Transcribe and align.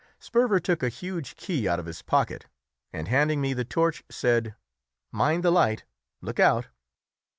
Sperver 0.19 0.59
took 0.59 0.81
a 0.81 0.89
huge 0.89 1.35
key 1.35 1.67
out 1.67 1.77
of 1.79 1.85
his 1.85 2.01
pocket, 2.01 2.47
and 2.91 3.07
handing 3.07 3.39
me 3.39 3.53
the 3.53 3.63
torch, 3.63 4.03
said 4.09 4.55
"Mind 5.11 5.43
the 5.43 5.51
light 5.51 5.83
look 6.21 6.39
out!" 6.39 6.69